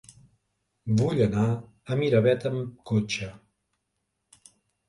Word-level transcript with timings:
Vull 1.01 1.21
anar 1.25 1.43
a 1.53 1.99
Miravet 2.01 2.47
amb 2.51 2.81
cotxe. 2.93 3.31